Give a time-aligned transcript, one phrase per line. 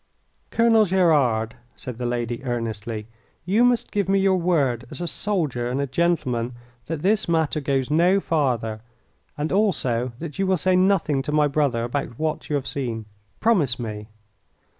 [0.49, 3.05] "Colonel Gerard," said the lady, earnestly,
[3.45, 6.53] "you must give me your word as a soldier and a gentleman
[6.87, 8.81] that this matter goes no farther,
[9.37, 13.05] and also that you will say nothing to my brother about what you have seen.
[13.39, 14.07] Promise me!"